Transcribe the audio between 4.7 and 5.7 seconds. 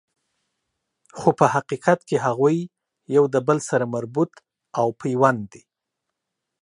او پیوند دي